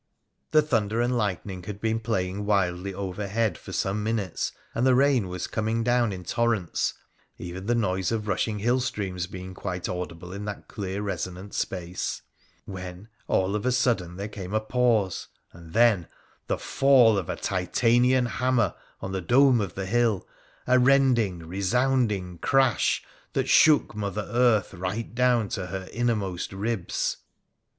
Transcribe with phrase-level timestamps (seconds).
[0.49, 4.95] The thunder and lightning had been playing wildly over head for some minutes, and the
[4.95, 6.95] rain was coming down in torrents
[7.37, 12.23] (even the noise of rushing hill streams being quite audible in that clear resonant space),
[12.65, 16.07] when, all of a sudden, there came a pause, and then
[16.47, 20.27] the fall of a Titanian hammer on the dome of the hill,
[20.65, 27.17] a rending, resounding crash that shook mother earth right down to her innermost ribs.